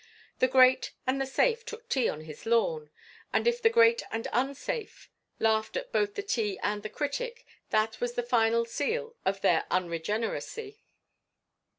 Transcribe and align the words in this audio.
The 0.39 0.47
great 0.47 0.93
and 1.05 1.21
the 1.21 1.27
safe 1.27 1.63
took 1.63 1.87
tea 1.87 2.09
on 2.09 2.21
his 2.21 2.47
lawn, 2.47 2.89
and 3.31 3.45
if 3.47 3.61
the 3.61 3.69
great 3.69 4.01
and 4.11 4.27
unsafe 4.33 5.11
laughed 5.37 5.77
at 5.77 5.91
both 5.91 6.15
the 6.15 6.23
tea 6.23 6.57
and 6.63 6.81
the 6.81 6.89
critic 6.89 7.45
that 7.69 8.01
was 8.01 8.13
the 8.13 8.23
final 8.23 8.65
seal 8.65 9.15
of 9.25 9.41
their 9.41 9.65
unregeneracy. 9.69 10.79